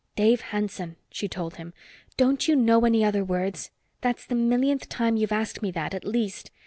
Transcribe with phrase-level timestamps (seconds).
[0.15, 1.75] "Dave Hanson," she told him,
[2.17, 3.69] "don't you know any other words?
[4.01, 6.49] That's the millionth time you've asked me that, at least.